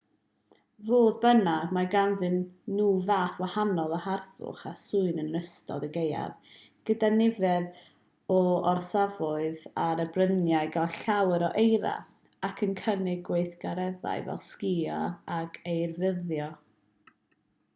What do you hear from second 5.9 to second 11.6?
gaeaf gyda nifer o orsafoedd ar y bryniau'n cael llawer o